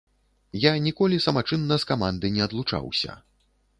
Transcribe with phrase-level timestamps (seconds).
[0.61, 3.11] Я ніколі самачынна з каманды не адлучаўся.